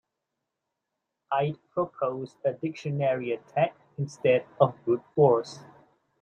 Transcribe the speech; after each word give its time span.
I'd 1.31 1.57
propose 1.69 2.35
a 2.43 2.53
dictionary 2.53 3.33
attack 3.33 3.75
instead 3.99 4.47
of 4.59 4.73
brute 4.83 5.03
force. 5.13 5.59